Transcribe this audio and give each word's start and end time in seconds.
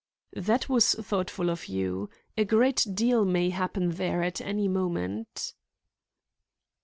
"That 0.33 0.67
was 0.67 0.95
thoughtful 0.95 1.51
of 1.51 1.67
you. 1.67 2.09
A 2.35 2.43
great 2.43 2.87
deal 2.91 3.23
may 3.23 3.51
happen 3.51 3.89
there 3.91 4.23
at 4.23 4.41
any 4.41 4.67
moment." 4.67 5.53